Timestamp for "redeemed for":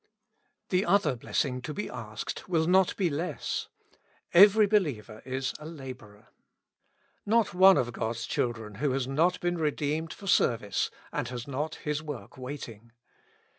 9.59-10.25